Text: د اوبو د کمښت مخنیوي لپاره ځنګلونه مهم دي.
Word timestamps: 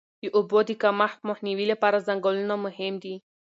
د 0.21 0.23
اوبو 0.37 0.59
د 0.65 0.71
کمښت 0.81 1.19
مخنیوي 1.29 1.65
لپاره 1.73 2.03
ځنګلونه 2.07 2.55
مهم 2.65 2.93
دي. 3.03 3.15